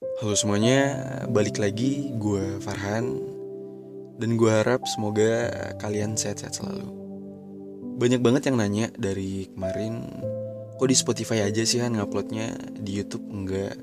Halo 0.00 0.32
semuanya, 0.32 0.96
balik 1.28 1.60
lagi 1.60 2.08
gue 2.16 2.56
Farhan. 2.64 3.20
Dan 4.16 4.40
gue 4.40 4.48
harap 4.48 4.80
semoga 4.88 5.52
kalian 5.76 6.16
sehat-sehat 6.16 6.56
selalu. 6.56 6.88
Banyak 8.00 8.24
banget 8.24 8.48
yang 8.48 8.56
nanya 8.56 8.88
dari 8.96 9.52
kemarin 9.52 10.08
Kok 10.80 10.88
di 10.88 10.96
Spotify 10.96 11.44
aja 11.44 11.60
sih 11.68 11.84
Han 11.84 12.00
nguploadnya 12.00 12.48
di 12.80 12.96
Youtube 12.96 13.28
enggak? 13.28 13.76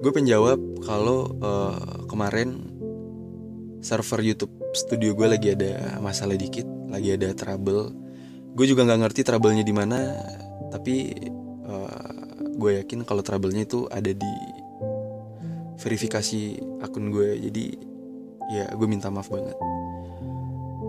Gue 0.00 0.08
pengen 0.08 0.40
jawab 0.40 0.56
kalau 0.80 1.28
uh, 1.44 2.08
kemarin 2.08 2.72
server 3.84 4.24
Youtube 4.24 4.56
studio 4.72 5.12
gue 5.12 5.36
lagi 5.36 5.52
ada 5.52 6.00
masalah 6.00 6.40
dikit 6.40 6.64
Lagi 6.88 7.12
ada 7.12 7.36
trouble. 7.36 7.92
Gue 8.56 8.64
juga 8.64 8.88
nggak 8.88 9.04
ngerti 9.04 9.20
trouble-nya 9.20 9.68
di 9.68 9.74
mana 9.76 10.16
Tapi 10.72 11.12
uh, 11.68 12.24
gue 12.56 12.80
yakin 12.80 13.04
kalau 13.04 13.20
trouble-nya 13.20 13.68
itu 13.68 13.84
ada 13.92 14.16
di 14.16 14.32
verifikasi 15.86 16.58
akun 16.82 17.14
gue. 17.14 17.38
Jadi 17.38 17.64
ya 18.50 18.66
gue 18.74 18.86
minta 18.90 19.06
maaf 19.06 19.30
banget. 19.30 19.54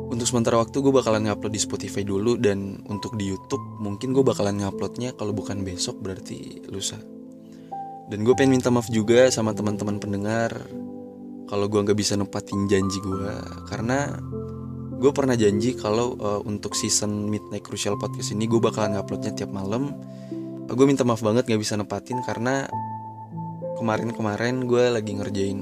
Untuk 0.08 0.26
sementara 0.26 0.58
waktu 0.58 0.82
gue 0.82 0.90
bakalan 0.90 1.30
ngupload 1.30 1.54
di 1.54 1.62
Spotify 1.62 2.02
dulu 2.02 2.42
dan 2.42 2.82
untuk 2.90 3.14
di 3.20 3.30
YouTube 3.30 3.62
mungkin 3.78 4.18
gue 4.18 4.26
bakalan 4.26 4.58
nguploadnya 4.58 5.14
kalau 5.14 5.38
bukan 5.38 5.62
besok 5.62 6.02
berarti 6.02 6.66
lusa. 6.74 6.98
Dan 8.10 8.26
gue 8.26 8.34
pengen 8.34 8.58
minta 8.58 8.74
maaf 8.74 8.90
juga 8.90 9.30
sama 9.30 9.54
teman-teman 9.54 10.02
pendengar 10.02 10.50
kalau 11.46 11.70
gue 11.70 11.80
nggak 11.86 12.00
bisa 12.00 12.18
nempatin 12.18 12.66
janji 12.66 12.98
gue. 13.04 13.34
Karena 13.70 14.16
gue 14.98 15.12
pernah 15.14 15.38
janji 15.38 15.78
kalau 15.78 16.18
uh, 16.18 16.42
untuk 16.42 16.74
season 16.74 17.30
Midnight 17.30 17.62
Crucial 17.62 18.00
Podcast 18.02 18.34
ini 18.34 18.50
gue 18.50 18.58
bakalan 18.58 18.98
nguploadnya 18.98 19.36
tiap 19.38 19.54
malam. 19.54 19.94
Gue 20.68 20.84
minta 20.84 21.08
maaf 21.08 21.24
banget 21.24 21.48
gak 21.48 21.64
bisa 21.64 21.80
nempatin 21.80 22.20
karena 22.28 22.68
kemarin-kemarin 23.78 24.66
gue 24.66 24.90
lagi 24.90 25.14
ngerjain 25.14 25.62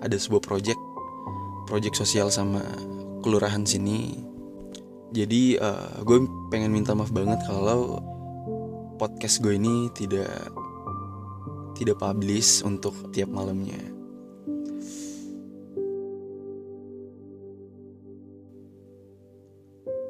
ada 0.00 0.16
sebuah 0.16 0.42
project 0.42 0.80
project 1.68 1.94
sosial 2.00 2.32
sama 2.32 2.64
kelurahan 3.22 3.62
sini. 3.62 4.18
Jadi 5.12 5.60
uh, 5.60 6.00
gue 6.02 6.24
pengen 6.48 6.72
minta 6.72 6.96
maaf 6.96 7.12
banget 7.12 7.38
kalau 7.44 8.00
podcast 8.96 9.44
gue 9.44 9.60
ini 9.60 9.92
tidak 9.92 10.32
tidak 11.76 12.00
publish 12.00 12.64
untuk 12.64 12.96
tiap 13.12 13.28
malamnya. 13.28 13.78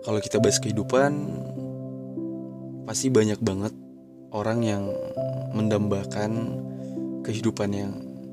Kalau 0.03 0.19
kita 0.19 0.43
bahas 0.43 0.59
kehidupan 0.59 1.13
pasti 2.87 3.07
banyak 3.07 3.39
banget 3.39 3.75
orang 4.35 4.67
yang 4.67 4.85
mendambakan 5.55 6.59
kehidupan 7.23 7.71
yang 7.73 7.93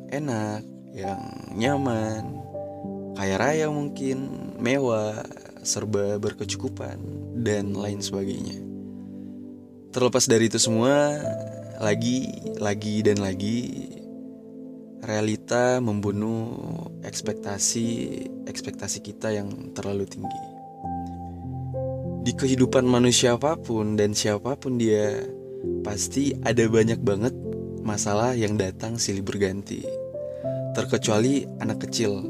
enak, 0.09 0.65
yang 0.93 1.21
nyaman, 1.53 2.41
kaya 3.15 3.35
raya 3.37 3.67
mungkin, 3.69 4.29
mewah, 4.57 5.21
serba 5.61 6.17
berkecukupan, 6.17 6.97
dan 7.39 7.77
lain 7.77 8.01
sebagainya. 8.01 8.59
Terlepas 9.89 10.29
dari 10.29 10.49
itu 10.49 10.61
semua, 10.61 11.17
lagi, 11.81 12.29
lagi, 12.61 13.01
dan 13.01 13.21
lagi, 13.21 13.89
realita 15.01 15.79
membunuh 15.79 16.53
ekspektasi 17.01 17.87
ekspektasi 18.45 18.99
kita 19.01 19.33
yang 19.33 19.73
terlalu 19.73 20.05
tinggi. 20.05 20.43
Di 22.19 22.35
kehidupan 22.35 22.83
manusia 22.85 23.39
apa 23.39 23.55
pun 23.57 23.95
dan 23.95 24.13
siapa 24.13 24.59
pun 24.59 24.77
dia, 24.77 25.23
pasti 25.81 26.35
ada 26.43 26.67
banyak 26.67 26.99
banget 27.01 27.33
masalah 27.83 28.35
yang 28.35 28.55
datang 28.59 28.99
silih 28.99 29.23
berganti. 29.23 29.83
Terkecuali 30.75 31.47
anak 31.59 31.89
kecil. 31.89 32.21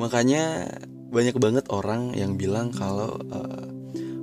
Makanya 0.00 0.66
banyak 1.10 1.36
banget 1.36 1.64
orang 1.68 2.14
yang 2.16 2.38
bilang 2.38 2.72
kalau 2.72 3.18
uh, 3.30 3.66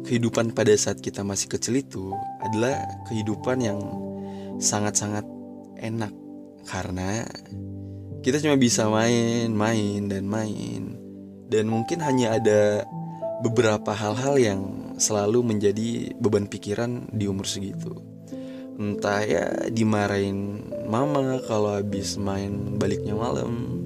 kehidupan 0.07 0.55
pada 0.55 0.73
saat 0.73 1.03
kita 1.03 1.21
masih 1.21 1.51
kecil 1.51 1.77
itu 1.77 2.15
adalah 2.41 2.79
kehidupan 3.11 3.59
yang 3.59 3.79
sangat-sangat 4.57 5.27
enak 5.77 6.15
karena 6.65 7.27
kita 8.25 8.41
cuma 8.41 8.57
bisa 8.57 8.89
main, 8.89 9.53
main 9.53 10.09
dan 10.09 10.25
main. 10.25 10.97
Dan 11.47 11.71
mungkin 11.71 12.03
hanya 12.03 12.35
ada 12.35 12.83
beberapa 13.39 13.95
hal-hal 13.95 14.35
yang 14.35 14.61
selalu 14.97 15.45
menjadi 15.45 16.11
beban 16.17 16.49
pikiran 16.49 17.07
di 17.13 17.29
umur 17.29 17.45
segitu 17.47 18.16
entah 18.77 19.21
ya 19.25 19.45
dimarahin 19.73 20.69
mama 20.87 21.41
kalau 21.49 21.75
habis 21.75 22.15
main 22.15 22.77
baliknya 22.77 23.17
malam. 23.17 23.83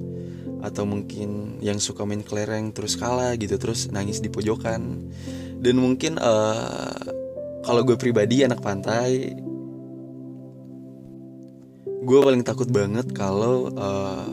Atau 0.62 0.86
mungkin 0.86 1.58
yang 1.58 1.82
suka 1.82 2.06
main 2.06 2.22
kelereng 2.22 2.70
terus 2.70 2.94
kalah 2.94 3.34
gitu 3.34 3.58
terus 3.58 3.90
nangis 3.90 4.22
di 4.22 4.30
pojokan. 4.30 5.10
Dan 5.58 5.82
mungkin 5.82 6.22
uh, 6.22 7.02
kalau 7.66 7.82
gue 7.82 7.98
pribadi 7.98 8.46
anak 8.46 8.62
pantai 8.62 9.34
gue 12.02 12.18
paling 12.18 12.42
takut 12.42 12.66
banget 12.66 13.14
kalau 13.14 13.70
uh, 13.78 14.26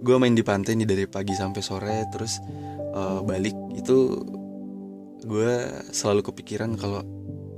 gue 0.00 0.16
main 0.16 0.32
di 0.32 0.40
pantai 0.40 0.80
nih 0.80 0.88
dari 0.88 1.04
pagi 1.04 1.36
sampai 1.36 1.60
sore 1.60 2.08
terus 2.08 2.40
uh, 2.96 3.20
balik 3.20 3.52
itu 3.76 4.16
gue 5.28 5.52
selalu 5.92 6.24
kepikiran 6.24 6.72
kalau 6.80 7.04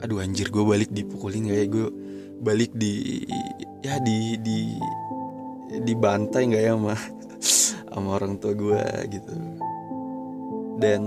aduh 0.02 0.20
anjir 0.20 0.48
gue 0.52 0.64
balik 0.64 0.90
dipukulin 0.92 1.48
gak 1.48 1.58
ya? 1.58 1.66
Gue 1.68 1.86
balik 2.40 2.72
di 2.76 3.24
ya 3.80 3.96
di 4.00 4.36
di 4.40 4.76
dibantai 5.82 6.52
nggak 6.52 6.62
ya 6.62 6.72
sama 6.76 6.94
sama 7.92 8.08
orang 8.16 8.36
tua 8.40 8.52
gue 8.52 8.84
gitu. 9.12 9.36
Dan 10.76 11.02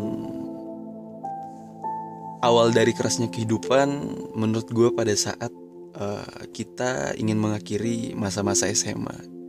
awal 2.41 2.73
dari 2.73 2.95
kerasnya 2.95 3.29
kehidupan 3.29 3.89
menurut 4.33 4.67
gue 4.71 4.89
pada 4.95 5.13
saat 5.13 5.53
uh, 5.99 6.43
kita 6.49 7.13
ingin 7.19 7.37
mengakhiri 7.37 8.17
masa-masa 8.17 8.65
SMA 8.73 9.39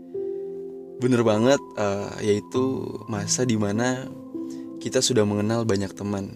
bener 1.01 1.25
banget 1.25 1.61
uh, 1.81 2.13
yaitu 2.21 2.85
masa 3.09 3.49
di 3.49 3.57
mana 3.57 4.05
kita 4.81 5.01
sudah 5.05 5.25
mengenal 5.29 5.65
banyak 5.69 5.93
teman. 5.93 6.29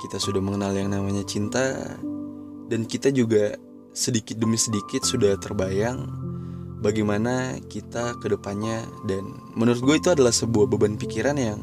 Kita 0.00 0.16
sudah 0.16 0.40
mengenal 0.40 0.72
yang 0.72 0.88
namanya 0.88 1.24
cinta 1.26 1.96
dan 2.68 2.84
kita 2.84 3.08
juga 3.10 3.56
sedikit 3.96 4.38
demi 4.38 4.60
sedikit 4.60 5.02
sudah 5.02 5.34
terbayang 5.40 6.06
bagaimana 6.78 7.58
kita 7.66 8.14
ke 8.22 8.30
depannya 8.30 8.86
dan 9.10 9.34
menurut 9.58 9.82
gue 9.82 9.96
itu 9.98 10.08
adalah 10.14 10.30
sebuah 10.30 10.70
beban 10.70 10.94
pikiran 10.94 11.34
yang 11.34 11.58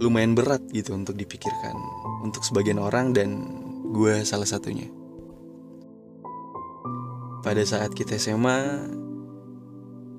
lumayan 0.00 0.36
berat 0.36 0.60
gitu 0.72 0.92
untuk 0.92 1.16
dipikirkan 1.16 1.76
untuk 2.20 2.44
sebagian 2.44 2.80
orang 2.80 3.16
dan 3.16 3.48
gue 3.90 4.22
salah 4.22 4.46
satunya. 4.46 4.86
Pada 7.40 7.64
saat 7.64 7.96
kita 7.96 8.20
SMA, 8.20 8.88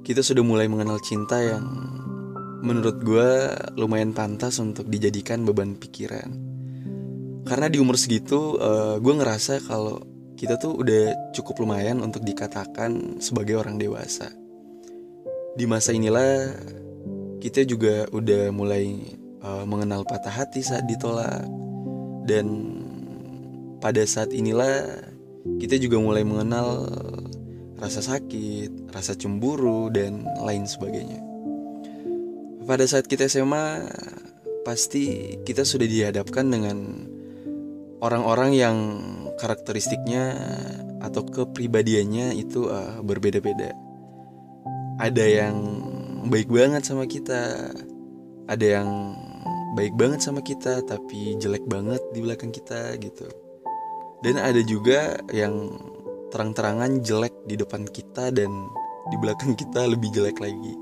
kita 0.01 0.25
sudah 0.25 0.41
mulai 0.41 0.65
mengenal 0.65 0.97
cinta 1.05 1.37
yang 1.37 1.61
menurut 2.65 3.01
gue 3.01 3.29
lumayan 3.77 4.13
pantas 4.13 4.57
untuk 4.57 4.89
dijadikan 4.89 5.45
beban 5.45 5.77
pikiran 5.77 6.50
karena 7.45 7.67
di 7.67 7.77
umur 7.81 7.97
segitu 7.97 8.57
uh, 8.61 8.97
gue 9.01 9.13
ngerasa 9.17 9.63
kalau 9.65 10.01
kita 10.37 10.57
tuh 10.57 10.77
udah 10.77 11.33
cukup 11.37 11.61
lumayan 11.61 12.01
untuk 12.01 12.25
dikatakan 12.25 13.21
sebagai 13.21 13.57
orang 13.57 13.77
dewasa 13.77 14.29
di 15.55 15.65
masa 15.67 15.91
inilah 15.91 16.55
kita 17.41 17.65
juga 17.67 18.07
udah 18.13 18.53
mulai 18.53 19.17
uh, 19.41 19.65
mengenal 19.65 20.05
patah 20.07 20.31
hati 20.31 20.63
saat 20.63 20.85
ditolak 20.87 21.43
dan 22.29 22.77
pada 23.81 24.05
saat 24.05 24.29
inilah 24.31 24.85
kita 25.57 25.81
juga 25.81 25.97
mulai 25.97 26.21
mengenal 26.21 26.85
rasa 27.81 28.05
sakit, 28.05 28.93
rasa 28.93 29.17
cemburu 29.17 29.89
dan 29.89 30.21
lain 30.45 30.69
sebagainya. 30.69 31.17
Pada 32.69 32.85
saat 32.85 33.09
kita 33.09 33.25
SMA 33.25 33.89
pasti 34.61 35.35
kita 35.41 35.65
sudah 35.65 35.89
dihadapkan 35.89 36.45
dengan 36.45 37.09
orang-orang 38.01 38.51
yang 38.57 38.77
karakteristiknya 39.37 40.35
atau 41.01 41.21
kepribadiannya 41.25 42.33
itu 42.35 42.67
uh, 42.67 42.99
berbeda-beda. 43.05 43.73
Ada 45.01 45.25
yang 45.25 45.57
baik 46.29 46.49
banget 46.49 46.85
sama 46.85 47.05
kita, 47.05 47.73
ada 48.49 48.65
yang 48.65 48.89
baik 49.77 49.95
banget 49.95 50.19
sama 50.19 50.43
kita 50.43 50.83
tapi 50.83 51.39
jelek 51.39 51.63
banget 51.65 52.01
di 52.11 52.19
belakang 52.21 52.51
kita 52.51 52.97
gitu. 52.97 53.29
Dan 54.21 54.37
ada 54.37 54.61
juga 54.61 55.17
yang 55.33 55.73
terang-terangan 56.29 57.01
jelek 57.01 57.33
di 57.49 57.57
depan 57.57 57.89
kita 57.89 58.29
dan 58.29 58.49
di 59.09 59.17
belakang 59.17 59.57
kita 59.57 59.89
lebih 59.89 60.13
jelek 60.13 60.37
lagi. 60.37 60.73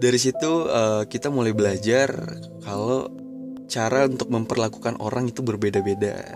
Dari 0.00 0.16
situ 0.16 0.70
uh, 0.70 1.04
kita 1.04 1.28
mulai 1.28 1.52
belajar 1.52 2.08
kalau 2.64 3.19
cara 3.70 4.10
untuk 4.10 4.28
memperlakukan 4.34 4.98
orang 4.98 5.30
itu 5.30 5.46
berbeda-beda 5.46 6.26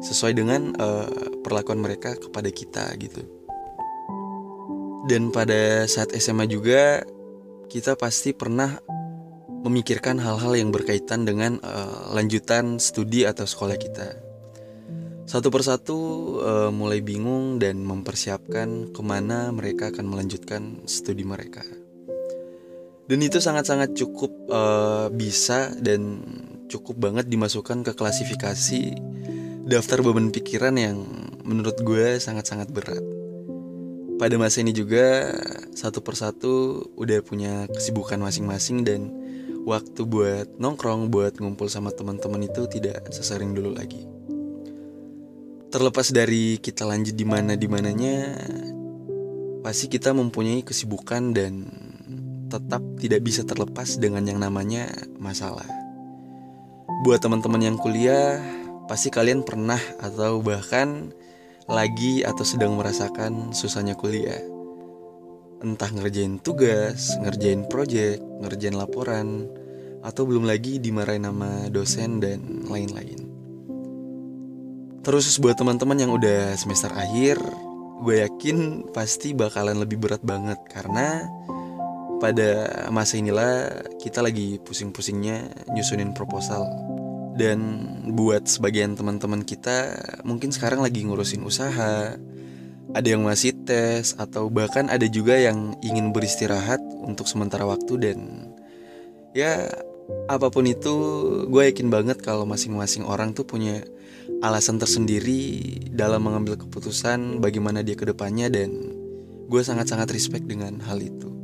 sesuai 0.00 0.32
dengan 0.32 0.72
uh, 0.80 1.08
perlakuan 1.44 1.84
mereka 1.84 2.16
kepada 2.16 2.48
kita 2.48 2.88
gitu. 2.96 3.20
Dan 5.04 5.28
pada 5.28 5.84
saat 5.84 6.16
SMA 6.16 6.48
juga 6.48 7.04
kita 7.68 7.92
pasti 8.00 8.32
pernah 8.32 8.80
memikirkan 9.64 10.20
hal-hal 10.20 10.56
yang 10.56 10.72
berkaitan 10.72 11.28
dengan 11.28 11.60
uh, 11.60 12.12
lanjutan 12.16 12.80
studi 12.80 13.28
atau 13.28 13.44
sekolah 13.44 13.76
kita. 13.76 14.08
Satu 15.24 15.48
persatu 15.48 15.96
uh, 16.44 16.68
mulai 16.68 17.00
bingung 17.00 17.56
dan 17.56 17.80
mempersiapkan 17.80 18.92
ke 18.92 19.00
mana 19.00 19.48
mereka 19.56 19.88
akan 19.88 20.04
melanjutkan 20.04 20.84
studi 20.84 21.24
mereka. 21.24 21.64
Dan 23.04 23.20
itu 23.20 23.40
sangat-sangat 23.40 23.96
cukup 23.96 24.32
uh, 24.48 25.08
bisa 25.12 25.72
dan 25.80 26.20
cukup 26.74 27.10
banget 27.10 27.30
dimasukkan 27.30 27.86
ke 27.86 27.92
klasifikasi 27.94 28.98
daftar 29.64 30.02
beban 30.02 30.34
pikiran 30.34 30.74
yang 30.74 30.98
menurut 31.46 31.78
gue 31.80 32.18
sangat-sangat 32.18 32.74
berat. 32.74 33.04
Pada 34.18 34.38
masa 34.38 34.62
ini 34.62 34.70
juga 34.70 35.30
satu 35.74 36.02
persatu 36.02 36.86
udah 36.94 37.18
punya 37.22 37.66
kesibukan 37.70 38.18
masing-masing 38.18 38.86
dan 38.86 39.10
waktu 39.66 40.02
buat 40.06 40.58
nongkrong, 40.58 41.10
buat 41.10 41.38
ngumpul 41.38 41.66
sama 41.66 41.90
teman-teman 41.90 42.46
itu 42.46 42.66
tidak 42.70 43.10
sesering 43.10 43.54
dulu 43.54 43.74
lagi 43.74 44.06
terlepas 45.74 46.14
dari 46.14 46.62
kita 46.62 46.86
lanjut 46.86 47.18
di 47.18 47.26
mana 47.26 47.58
di 47.58 47.66
pasti 49.66 49.90
kita 49.90 50.14
mempunyai 50.14 50.62
kesibukan 50.62 51.34
dan 51.34 51.66
tetap 52.46 52.78
tidak 53.02 53.26
bisa 53.26 53.42
terlepas 53.42 53.98
dengan 53.98 54.22
yang 54.22 54.38
namanya 54.38 54.86
masalah. 55.18 55.66
Buat 57.04 57.20
teman-teman 57.20 57.60
yang 57.60 57.76
kuliah, 57.76 58.40
pasti 58.88 59.12
kalian 59.12 59.44
pernah 59.44 59.76
atau 60.00 60.40
bahkan 60.40 61.12
lagi 61.68 62.24
atau 62.24 62.48
sedang 62.48 62.80
merasakan 62.80 63.52
susahnya 63.52 63.92
kuliah. 63.92 64.40
Entah 65.60 65.92
ngerjain 65.92 66.40
tugas, 66.40 67.12
ngerjain 67.20 67.68
project, 67.68 68.24
ngerjain 68.40 68.72
laporan, 68.72 69.44
atau 70.00 70.24
belum 70.24 70.48
lagi 70.48 70.80
dimarahin 70.80 71.28
nama 71.28 71.68
dosen 71.68 72.24
dan 72.24 72.64
lain-lain. 72.72 73.20
Terus 75.04 75.36
buat 75.44 75.60
teman-teman 75.60 76.08
yang 76.08 76.12
udah 76.16 76.56
semester 76.56 76.88
akhir, 76.88 77.36
gue 78.00 78.24
yakin 78.24 78.88
pasti 78.96 79.36
bakalan 79.36 79.76
lebih 79.76 80.00
berat 80.00 80.24
banget 80.24 80.56
karena 80.72 81.28
pada 82.16 82.88
masa 82.88 83.20
inilah 83.20 83.84
kita 84.00 84.24
lagi 84.24 84.56
pusing-pusingnya 84.64 85.68
nyusunin 85.76 86.16
proposal. 86.16 86.93
Dan 87.34 87.58
buat 88.14 88.46
sebagian 88.46 88.94
teman-teman 88.94 89.42
kita 89.42 89.90
mungkin 90.22 90.54
sekarang 90.54 90.86
lagi 90.86 91.02
ngurusin 91.02 91.42
usaha, 91.42 92.14
ada 92.94 93.08
yang 93.10 93.26
masih 93.26 93.58
tes 93.66 94.14
atau 94.14 94.46
bahkan 94.46 94.86
ada 94.86 95.02
juga 95.10 95.34
yang 95.34 95.74
ingin 95.82 96.14
beristirahat 96.14 96.78
untuk 97.02 97.26
sementara 97.26 97.66
waktu. 97.66 97.98
Dan 97.98 98.18
ya 99.34 99.66
apa 100.30 100.46
pun 100.46 100.62
itu 100.62 100.94
gue 101.50 101.62
yakin 101.74 101.90
banget 101.90 102.22
kalau 102.22 102.46
masing-masing 102.46 103.02
orang 103.02 103.34
tuh 103.34 103.42
punya 103.42 103.82
alasan 104.38 104.78
tersendiri 104.78 105.74
dalam 105.90 106.22
mengambil 106.22 106.54
keputusan 106.54 107.42
bagaimana 107.42 107.82
dia 107.82 107.98
ke 107.98 108.06
depannya. 108.06 108.46
Dan 108.46 108.94
gue 109.50 109.60
sangat-sangat 109.60 110.06
respect 110.14 110.46
dengan 110.46 110.78
hal 110.86 111.02
itu. 111.02 111.34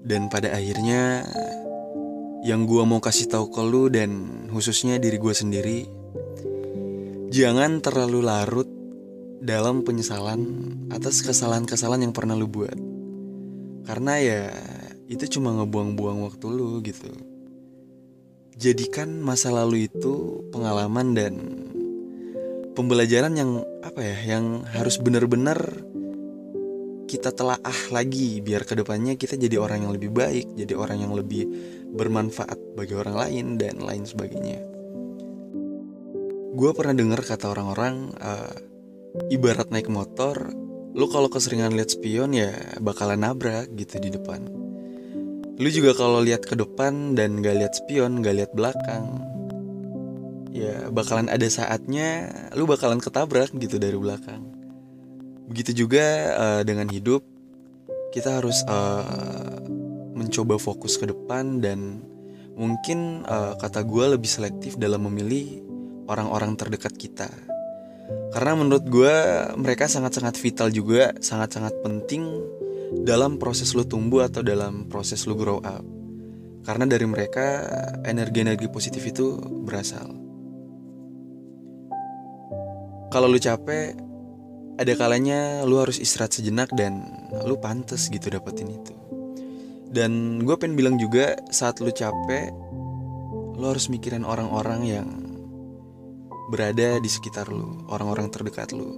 Dan 0.00 0.32
pada 0.32 0.48
akhirnya 0.56 1.28
yang 2.46 2.64
gue 2.64 2.82
mau 2.84 3.00
kasih 3.00 3.28
tahu 3.28 3.52
ke 3.52 3.62
lu 3.64 3.92
dan 3.92 4.10
khususnya 4.48 4.96
diri 4.96 5.16
gue 5.20 5.34
sendiri, 5.34 5.78
jangan 7.32 7.84
terlalu 7.84 8.24
larut 8.24 8.68
dalam 9.40 9.84
penyesalan 9.84 10.40
atas 10.92 11.24
kesalahan-kesalahan 11.24 12.08
yang 12.08 12.14
pernah 12.16 12.36
lu 12.36 12.48
buat. 12.48 12.76
Karena 13.84 14.20
ya 14.20 14.40
itu 15.10 15.38
cuma 15.38 15.50
ngebuang-buang 15.58 16.22
waktu 16.22 16.46
lu 16.46 16.78
gitu 16.86 17.10
jadikan 18.60 19.24
masa 19.24 19.48
lalu 19.48 19.88
itu 19.88 20.44
pengalaman 20.52 21.16
dan 21.16 21.34
pembelajaran 22.76 23.32
yang 23.32 23.64
apa 23.80 24.04
ya 24.04 24.36
yang 24.36 24.68
harus 24.68 25.00
benar-benar 25.00 25.56
kita 27.10 27.34
telah 27.34 27.58
ah 27.66 27.80
lagi 27.90 28.38
biar 28.38 28.62
ke 28.62 28.78
depannya 28.78 29.18
kita 29.18 29.34
jadi 29.34 29.58
orang 29.58 29.82
yang 29.82 29.92
lebih 29.98 30.14
baik 30.14 30.54
jadi 30.54 30.78
orang 30.78 31.02
yang 31.02 31.10
lebih 31.18 31.42
bermanfaat 31.90 32.78
bagi 32.78 32.94
orang 32.94 33.18
lain 33.18 33.46
dan 33.58 33.82
lain 33.82 34.06
sebagainya. 34.06 34.62
Gue 36.54 36.70
pernah 36.70 36.94
dengar 36.94 37.26
kata 37.26 37.50
orang-orang 37.50 38.14
uh, 38.14 38.54
ibarat 39.34 39.74
naik 39.74 39.90
motor 39.90 40.54
lu 40.94 41.10
kalau 41.10 41.26
keseringan 41.26 41.74
lihat 41.74 41.90
spion 41.90 42.30
ya 42.30 42.54
bakalan 42.78 43.26
nabrak 43.26 43.66
gitu 43.74 43.98
di 43.98 44.14
depan. 44.14 44.46
Lu 45.58 45.66
juga 45.66 45.98
kalau 45.98 46.22
lihat 46.22 46.46
ke 46.46 46.54
depan 46.54 47.18
dan 47.18 47.42
gak 47.42 47.58
lihat 47.58 47.74
spion 47.74 48.22
gak 48.22 48.38
lihat 48.38 48.52
belakang 48.54 49.18
ya 50.50 50.90
bakalan 50.90 51.30
ada 51.30 51.46
saatnya 51.46 52.30
lu 52.58 52.66
bakalan 52.66 52.98
ketabrak 52.98 53.54
gitu 53.54 53.78
dari 53.78 53.94
belakang 53.94 54.59
begitu 55.50 55.84
juga 55.84 56.06
uh, 56.38 56.62
dengan 56.62 56.86
hidup 56.86 57.26
kita 58.14 58.38
harus 58.38 58.62
uh, 58.70 59.58
mencoba 60.14 60.62
fokus 60.62 60.94
ke 60.94 61.10
depan 61.10 61.58
dan 61.58 62.06
mungkin 62.54 63.26
uh, 63.26 63.58
kata 63.58 63.82
gue 63.82 64.14
lebih 64.14 64.30
selektif 64.30 64.78
dalam 64.78 65.10
memilih 65.10 65.66
orang-orang 66.06 66.54
terdekat 66.54 66.94
kita 66.94 67.26
karena 68.30 68.54
menurut 68.54 68.86
gue 68.86 69.16
mereka 69.58 69.90
sangat-sangat 69.90 70.38
vital 70.38 70.70
juga 70.70 71.10
sangat-sangat 71.18 71.82
penting 71.82 72.22
dalam 72.90 73.38
proses 73.38 73.70
lu 73.72 73.86
tumbuh 73.86 74.26
atau 74.26 74.42
dalam 74.42 74.90
proses 74.90 75.22
lu 75.26 75.38
grow 75.38 75.62
up. 75.62 75.82
Karena 76.66 76.84
dari 76.84 77.06
mereka 77.08 77.64
energi-energi 78.04 78.68
positif 78.68 79.00
itu 79.06 79.38
berasal. 79.64 80.12
Kalau 83.10 83.26
lu 83.26 83.40
capek, 83.40 83.96
ada 84.80 84.96
kalanya 84.96 85.60
lu 85.68 85.76
harus 85.76 86.00
istirahat 86.00 86.32
sejenak 86.32 86.72
dan 86.72 87.04
lu 87.44 87.60
pantas 87.60 88.08
gitu 88.08 88.32
dapetin 88.32 88.72
itu. 88.72 88.96
Dan 89.92 90.40
gue 90.40 90.56
pengen 90.56 90.80
bilang 90.80 90.96
juga 90.96 91.36
saat 91.52 91.84
lu 91.84 91.92
capek, 91.92 92.48
lu 93.60 93.64
harus 93.68 93.92
mikirin 93.92 94.24
orang-orang 94.24 94.80
yang 94.88 95.08
berada 96.48 96.96
di 96.96 97.10
sekitar 97.12 97.52
lu, 97.52 97.84
orang-orang 97.92 98.32
terdekat 98.32 98.72
lu. 98.72 98.88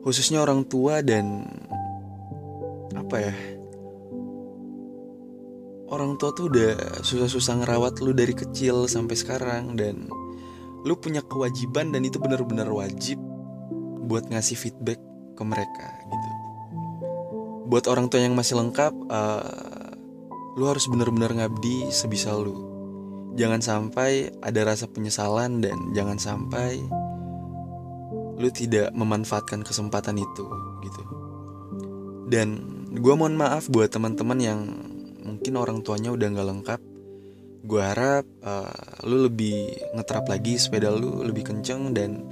Khususnya 0.00 0.40
orang 0.40 0.64
tua 0.64 1.04
dan 1.04 1.44
apa 2.96 3.16
ya 3.20 3.34
orang 5.92 6.16
tua 6.16 6.32
tuh 6.32 6.48
udah 6.48 7.02
susah-susah 7.04 7.60
ngerawat 7.60 8.00
lu 8.00 8.16
dari 8.16 8.32
kecil 8.32 8.88
sampai 8.88 9.18
sekarang 9.18 9.76
dan 9.76 10.08
lu 10.86 10.94
punya 10.96 11.20
kewajiban 11.20 11.92
dan 11.92 12.06
itu 12.06 12.16
benar-benar 12.16 12.70
wajib 12.72 13.20
buat 14.10 14.26
ngasih 14.26 14.58
feedback 14.58 14.98
ke 15.38 15.42
mereka 15.46 15.86
gitu. 16.10 16.28
Buat 17.70 17.86
orang 17.86 18.10
tua 18.10 18.26
yang 18.26 18.34
masih 18.34 18.58
lengkap, 18.58 18.90
uh, 19.06 19.94
lu 20.58 20.66
harus 20.66 20.90
benar-benar 20.90 21.30
ngabdi 21.30 21.94
sebisa 21.94 22.34
lu. 22.34 22.66
Jangan 23.38 23.62
sampai 23.62 24.34
ada 24.42 24.66
rasa 24.66 24.90
penyesalan 24.90 25.62
dan 25.62 25.94
jangan 25.94 26.18
sampai 26.18 26.82
lu 28.34 28.50
tidak 28.50 28.90
memanfaatkan 28.90 29.62
kesempatan 29.62 30.18
itu 30.18 30.46
gitu. 30.82 31.02
Dan 32.26 32.58
gue 32.90 33.14
mohon 33.14 33.38
maaf 33.38 33.70
buat 33.70 33.86
teman-teman 33.94 34.38
yang 34.42 34.60
mungkin 35.22 35.54
orang 35.54 35.78
tuanya 35.86 36.10
udah 36.10 36.26
nggak 36.26 36.48
lengkap 36.50 36.80
gue 37.60 37.82
harap 37.82 38.24
uh, 38.40 39.04
lu 39.04 39.28
lebih 39.28 39.68
ngetrap 39.92 40.24
lagi 40.32 40.56
sepeda 40.56 40.88
lu 40.88 41.20
lebih 41.20 41.44
kenceng 41.44 41.92
dan 41.92 42.24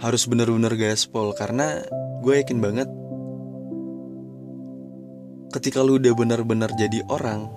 harus 0.00 0.24
bener-bener 0.24 0.72
gaspol 0.80 1.36
karena 1.36 1.84
gue 2.24 2.34
yakin 2.40 2.58
banget 2.60 2.88
ketika 5.52 5.84
lu 5.84 6.00
udah 6.00 6.16
bener-bener 6.16 6.72
jadi 6.72 7.04
orang 7.12 7.52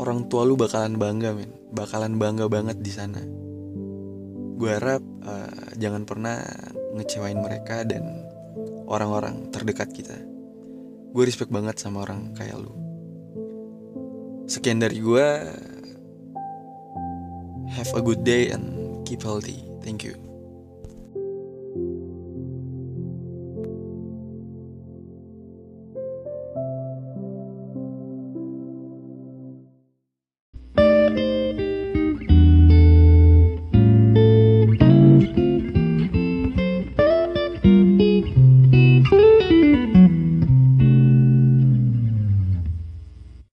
orang 0.00 0.26
tua 0.32 0.48
lu 0.48 0.56
bakalan 0.56 0.96
bangga 0.96 1.36
men 1.36 1.52
bakalan 1.74 2.16
bangga 2.16 2.46
banget 2.46 2.78
di 2.78 2.92
sana. 2.94 3.20
Gue 4.54 4.70
harap 4.70 5.02
uh, 5.26 5.74
jangan 5.74 6.06
pernah 6.06 6.38
ngecewain 6.94 7.42
mereka 7.42 7.82
dan 7.82 8.06
orang-orang 8.86 9.50
terdekat 9.50 9.90
kita. 9.90 10.14
Gue 11.10 11.26
respect 11.26 11.50
banget 11.50 11.82
sama 11.82 12.06
orang 12.06 12.32
kayak 12.38 12.62
lu. 12.62 12.70
Sekian 14.46 14.78
dari 14.78 15.02
gue. 15.02 15.26
Have 17.74 17.90
a 17.98 18.02
good 18.06 18.22
day 18.22 18.54
and 18.54 19.02
keep 19.02 19.26
healthy. 19.26 19.66
Thank 19.82 20.06
you 20.06 20.33